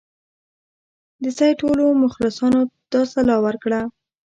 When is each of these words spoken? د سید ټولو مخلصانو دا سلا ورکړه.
د 1.23 1.25
سید 1.37 1.55
ټولو 1.61 1.85
مخلصانو 2.03 2.59
دا 2.91 3.01
سلا 3.13 3.37
ورکړه. 3.45 3.81